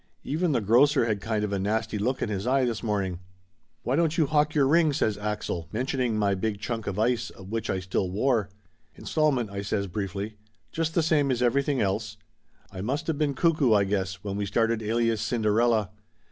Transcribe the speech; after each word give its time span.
Even 0.23 0.51
the 0.51 0.61
grocer 0.61 1.05
had 1.05 1.21
kind 1.21 1.43
of 1.43 1.53
a 1.53 1.59
nasty 1.59 1.99
look 1.99 2.23
in 2.23 2.29
his 2.29 2.47
eye 2.47 2.65
this 2.65 2.81
morning." 2.81 3.19
"Why 3.83 3.95
don't 3.95 4.17
you 4.17 4.25
hock 4.25 4.55
your 4.55 4.65
ring?" 4.67 4.93
says 4.93 5.15
Axel, 5.15 5.67
men 5.71 5.85
tioning 5.85 6.13
my 6.13 6.33
big 6.33 6.59
chunk 6.59 6.87
of 6.87 6.97
ice 6.97 7.31
which 7.37 7.69
I 7.69 7.79
still 7.79 8.09
wore. 8.09 8.49
"Installment," 8.95 9.51
I 9.51 9.61
says 9.61 9.85
briefly. 9.85 10.37
"Just 10.71 10.95
the 10.95 11.03
same 11.03 11.29
as 11.29 11.43
everything 11.43 11.81
else. 11.81 12.17
I 12.71 12.81
must 12.81 13.09
of 13.09 13.19
been 13.19 13.35
cuckoo, 13.35 13.73
I 13.75 13.83
guess, 13.83 14.23
when 14.23 14.37
we 14.37 14.47
started 14.47 14.81
Alias 14.81 15.21
Cinderella. 15.21 15.91